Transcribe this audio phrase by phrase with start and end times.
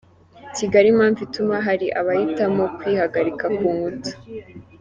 [0.55, 4.11] Kigali Impamvu ituma hari abahitamo kwihagarika ku nkuta